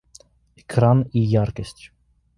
[0.57, 1.91] Экран и яркость